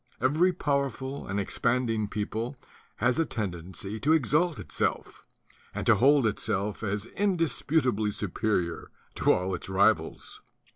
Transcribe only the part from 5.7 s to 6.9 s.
and to hold itself